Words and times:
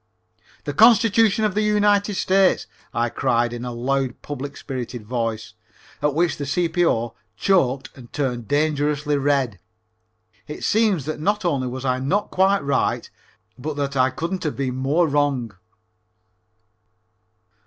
"The 0.63 0.73
Constitution 0.73 1.45
of 1.45 1.53
these 1.53 1.71
United 1.71 2.15
States," 2.15 2.65
I 2.91 3.09
cried 3.09 3.53
in 3.53 3.63
a 3.63 3.71
loud, 3.71 4.19
public 4.23 4.57
spirited 4.57 5.05
voice, 5.05 5.53
at 6.01 6.15
which 6.15 6.37
the 6.37 6.47
C.P.O. 6.47 7.13
choked 7.37 7.95
and 7.95 8.11
turned 8.11 8.47
dangerously 8.47 9.15
red. 9.17 9.59
It 10.47 10.63
seems 10.63 11.05
that 11.05 11.19
not 11.19 11.45
only 11.45 11.67
was 11.67 11.85
I 11.85 11.99
not 11.99 12.31
quite 12.31 12.63
right, 12.63 13.11
but 13.59 13.75
that 13.75 13.95
I 13.95 14.09
couldn't 14.09 14.41
have 14.43 14.55
been 14.55 14.75
more 14.75 15.07
wrong. 15.07 15.53